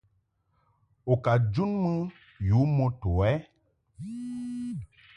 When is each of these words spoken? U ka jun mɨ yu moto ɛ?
U 1.11 1.13
ka 1.23 1.33
jun 1.53 1.71
mɨ 1.83 1.93
yu 2.47 2.59
moto 2.75 3.09
ɛ? 3.31 3.33